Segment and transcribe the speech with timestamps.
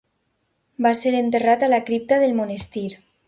[0.85, 2.89] Va ser enterrat a la cripta del monestir.